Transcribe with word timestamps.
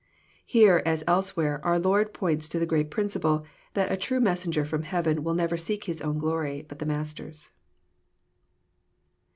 Here, 0.47 0.81
as 0.83 1.03
elsewhere, 1.05 1.63
our 1.63 1.77
Lord 1.77 2.11
points 2.11 2.49
to 2.49 2.57
the 2.57 2.65
great 2.65 2.89
principle," 2.89 3.45
that 3.75 3.91
a 3.91 3.95
true 3.95 4.19
messenger 4.19 4.65
from 4.65 4.81
heaven 4.81 5.23
will 5.23 5.35
never 5.35 5.57
seek 5.57 5.83
his 5.83 6.01
own 6.01 6.17
glory, 6.17 6.65
but 6.67 6.79
his 6.79 6.87
Master's." 6.87 7.51